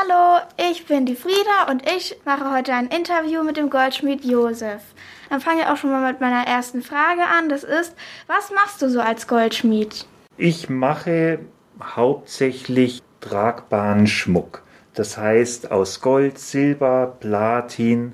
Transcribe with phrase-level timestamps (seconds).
[0.00, 4.82] Hallo, ich bin die Frieda und ich mache heute ein Interview mit dem Goldschmied Josef.
[5.28, 7.48] Dann fange ich auch schon mal mit meiner ersten Frage an.
[7.48, 7.96] Das ist,
[8.28, 10.06] was machst du so als Goldschmied?
[10.36, 11.40] Ich mache
[11.82, 14.62] hauptsächlich tragbaren Schmuck.
[14.94, 18.12] Das heißt aus Gold, Silber, Platin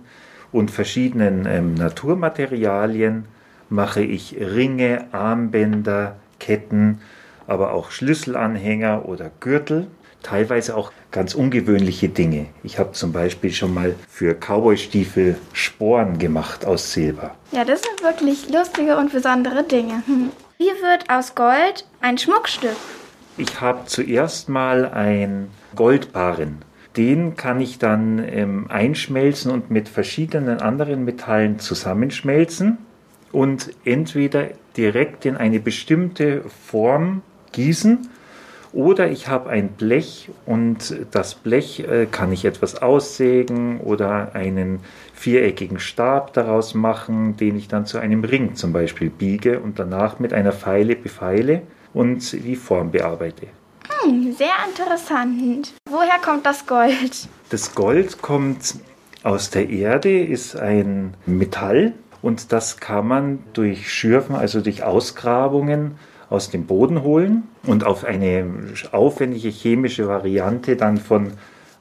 [0.53, 3.27] und verschiedenen ähm, Naturmaterialien
[3.69, 7.03] mache ich Ringe, Armbänder, Ketten,
[7.47, 9.89] aber auch Schlüsselanhänger oder Gürtel.
[10.25, 12.47] Teilweise auch ganz ungewöhnliche Dinge.
[12.63, 17.37] Ich habe zum Beispiel schon mal für Cowboystiefel Sporen gemacht aus Silber.
[17.53, 20.03] Ja, das sind wirklich lustige und besondere Dinge.
[20.57, 22.77] Wie wird aus Gold ein Schmuckstück?
[23.37, 26.65] Ich habe zuerst mal ein Goldbarren.
[26.97, 32.79] Den kann ich dann ähm, einschmelzen und mit verschiedenen anderen Metallen zusammenschmelzen
[33.31, 37.23] und entweder direkt in eine bestimmte Form
[37.53, 38.09] gießen
[38.75, 44.81] oder ich habe ein Blech und das Blech äh, kann ich etwas aussägen oder einen
[45.15, 50.19] viereckigen Stab daraus machen, den ich dann zu einem Ring zum Beispiel biege und danach
[50.19, 53.47] mit einer Feile befeile und die Form bearbeite.
[54.03, 55.75] Hm, sehr interessant.
[55.89, 57.29] Woher kommt das Gold?
[57.51, 58.75] Das Gold kommt
[59.23, 65.93] aus der Erde, ist ein Metall und das kann man durch Schürfen, also durch Ausgrabungen
[66.35, 68.45] aus dem Boden holen und auf eine
[68.91, 71.33] aufwendige chemische Variante dann von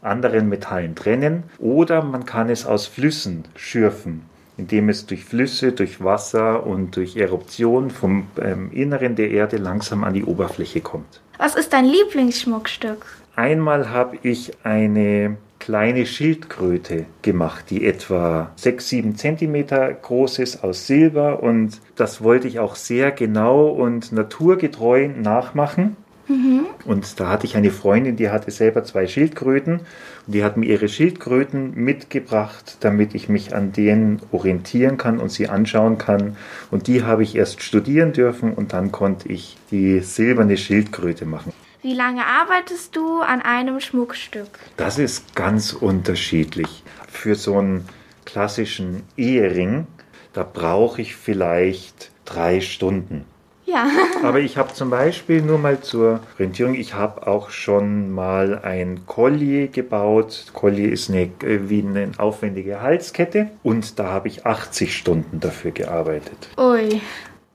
[0.04, 1.44] anderen Metallen trennen.
[1.58, 4.22] Oder man kann es aus Flüssen schürfen,
[4.58, 10.04] indem es durch Flüsse, durch Wasser und durch Eruption vom ähm, Inneren der Erde langsam
[10.04, 11.22] an die Oberfläche kommt.
[11.40, 13.06] Was ist dein Lieblingsschmuckstück?
[13.36, 20.88] Einmal habe ich eine kleine Schildkröte gemacht, die etwa 6, 7 Zentimeter groß ist aus
[20.88, 25.96] Silber und das wollte ich auch sehr genau und naturgetreu nachmachen.
[26.28, 26.66] Mhm.
[26.84, 29.80] Und da hatte ich eine Freundin, die hatte selber zwei Schildkröten
[30.28, 35.32] und die hat mir ihre Schildkröten mitgebracht, damit ich mich an denen orientieren kann und
[35.32, 36.36] sie anschauen kann.
[36.72, 41.54] Und die habe ich erst studieren dürfen und dann konnte ich die silberne Schildkröte machen.
[41.84, 44.48] Wie lange arbeitest du an einem Schmuckstück?
[44.78, 46.82] Das ist ganz unterschiedlich.
[47.10, 47.86] Für so einen
[48.24, 49.86] klassischen Ehering,
[50.32, 53.26] da brauche ich vielleicht drei Stunden.
[53.66, 53.88] Ja.
[54.24, 59.02] Aber ich habe zum Beispiel nur mal zur Orientierung, ich habe auch schon mal ein
[59.06, 60.46] Collier gebaut.
[60.54, 65.72] Collier ist eine, äh, wie eine aufwendige Halskette und da habe ich 80 Stunden dafür
[65.72, 66.48] gearbeitet.
[66.58, 67.02] Ui,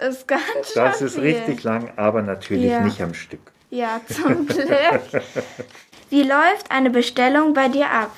[0.06, 2.80] ist ganz schön Das ist richtig lang, aber natürlich Ja.
[2.82, 3.40] nicht am Stück.
[3.70, 5.22] Ja, zum Glück.
[6.10, 8.12] Wie läuft eine Bestellung bei dir ab?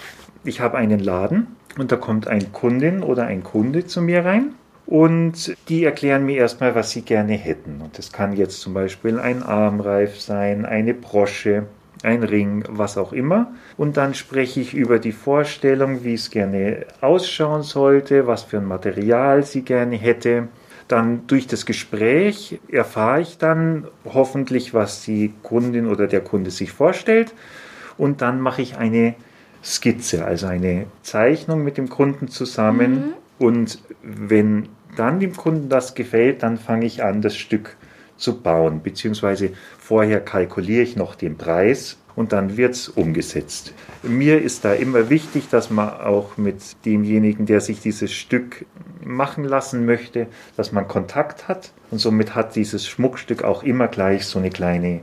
[0.44, 4.54] Ich habe einen Laden und da kommt ein Kundin oder ein Kunde zu mir rein
[4.86, 7.80] und die erklären mir erstmal, was sie gerne hätten.
[7.80, 11.66] Und das kann jetzt zum Beispiel ein Armreif sein, eine Brosche,
[12.02, 13.52] ein Ring, was auch immer.
[13.76, 18.66] Und dann spreche ich über die Vorstellung, wie es gerne ausschauen sollte, was für ein
[18.66, 20.48] Material sie gerne hätte.
[20.90, 26.72] Dann durch das Gespräch erfahre ich dann hoffentlich, was die Kundin oder der Kunde sich
[26.72, 27.32] vorstellt.
[27.96, 29.14] Und dann mache ich eine
[29.62, 33.12] Skizze, also eine Zeichnung mit dem Kunden zusammen.
[33.38, 37.76] Und wenn dann dem Kunden das gefällt, dann fange ich an, das Stück
[38.16, 38.82] zu bauen.
[38.82, 43.72] Beziehungsweise vorher kalkuliere ich noch den Preis und dann wird es umgesetzt.
[44.02, 48.66] Mir ist da immer wichtig, dass man auch mit demjenigen, der sich dieses Stück
[49.02, 51.72] machen lassen möchte, dass man Kontakt hat.
[51.90, 55.00] Und somit hat dieses Schmuckstück auch immer gleich so eine kleine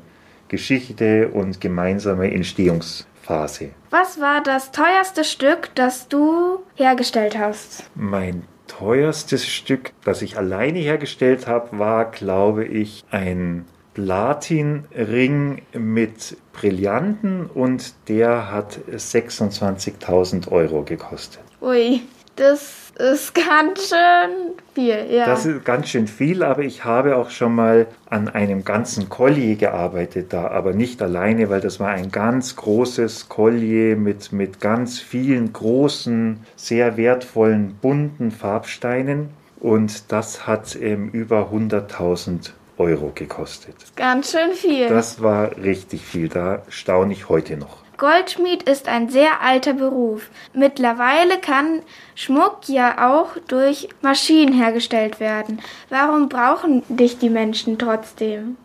[0.47, 3.71] Geschichte und gemeinsame Entstehungsphase.
[3.89, 7.89] Was war das teuerste Stück, das du hergestellt hast?
[7.95, 13.65] Mein teuerstes Stück, das ich alleine hergestellt habe, war, glaube ich, ein
[13.97, 21.41] Platinring mit Brillanten und der hat 26.000 Euro gekostet.
[21.61, 22.01] Ui,
[22.35, 25.25] das ist ganz schön viel, ja.
[25.25, 29.55] Das ist ganz schön viel, aber ich habe auch schon mal an einem ganzen Collier
[29.55, 34.99] gearbeitet da, aber nicht alleine, weil das war ein ganz großes Collier mit, mit ganz
[34.99, 39.29] vielen großen, sehr wertvollen, bunten Farbsteinen
[39.59, 43.75] und das hat ähm, über 100.000 Euro gekostet.
[43.95, 44.89] ganz schön viel.
[44.89, 47.77] Das war richtig viel, da staune ich heute noch.
[47.97, 50.29] Goldschmied ist ein sehr alter Beruf.
[50.53, 51.81] Mittlerweile kann
[52.13, 55.59] Schmuck ja auch durch Maschinen hergestellt werden.
[55.89, 58.57] Warum brauchen dich die Menschen trotzdem?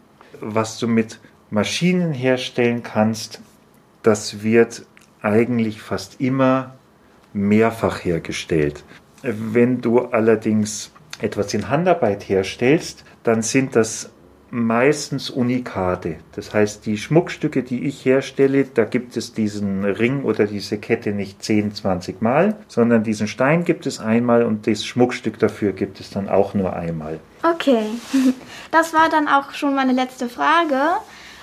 [0.43, 1.21] was du mit
[1.51, 3.41] Maschinen herstellen kannst,
[4.03, 4.85] das wird
[5.23, 6.75] eigentlich fast immer
[7.33, 8.83] mehrfach hergestellt.
[9.23, 10.91] Wenn du allerdings
[11.23, 14.11] etwas in Handarbeit herstellst, dann sind das
[14.53, 16.17] meistens Unikate.
[16.33, 21.13] Das heißt, die Schmuckstücke, die ich herstelle, da gibt es diesen Ring oder diese Kette
[21.13, 26.01] nicht 10, 20 Mal, sondern diesen Stein gibt es einmal und das Schmuckstück dafür gibt
[26.01, 27.19] es dann auch nur einmal.
[27.43, 27.83] Okay,
[28.71, 30.77] das war dann auch schon meine letzte Frage.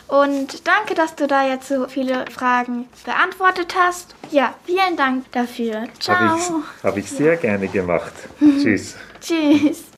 [0.08, 4.16] Und danke, dass du da jetzt so viele Fragen beantwortet hast.
[4.32, 5.84] Ja, vielen Dank dafür.
[6.00, 6.18] Ciao.
[6.18, 7.40] Habe ich, hab ich sehr ja.
[7.40, 8.14] gerne gemacht.
[8.40, 8.96] Tschüss.
[9.22, 9.89] Tschüss.